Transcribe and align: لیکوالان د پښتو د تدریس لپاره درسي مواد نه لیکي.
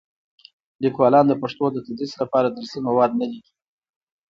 لیکوالان 0.83 1.25
د 1.27 1.33
پښتو 1.41 1.65
د 1.71 1.77
تدریس 1.85 2.13
لپاره 2.21 2.47
درسي 2.49 2.79
مواد 2.87 3.11
نه 3.19 3.25
لیکي. 3.31 3.53